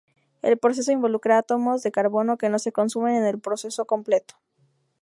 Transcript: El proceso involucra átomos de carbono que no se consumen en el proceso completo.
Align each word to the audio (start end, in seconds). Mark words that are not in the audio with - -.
El 0.41 0.57
proceso 0.57 0.91
involucra 0.91 1.37
átomos 1.37 1.83
de 1.83 1.91
carbono 1.91 2.35
que 2.39 2.49
no 2.49 2.57
se 2.57 2.71
consumen 2.71 3.17
en 3.17 3.25
el 3.27 3.39
proceso 3.39 3.85
completo. 3.85 4.33